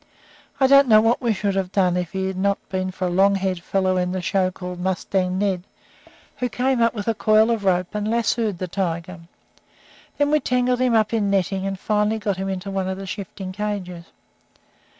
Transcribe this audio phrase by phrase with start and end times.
[0.59, 3.35] I don't know what we should have done if it hadn't been for a long
[3.35, 5.63] haired fellow in the show called 'Mustang Ned,'
[6.37, 9.19] who came up with a coil of rope and lassoed the tiger.
[10.17, 13.05] Then we tangled him up in netting, and finally got him into one of the
[13.05, 14.05] shifting cages.